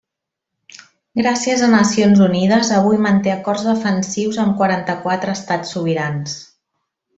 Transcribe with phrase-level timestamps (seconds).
[1.19, 6.37] Gràcies a Nacions Unides, avui manté acords defensius amb quaranta-quatre estats sobirans.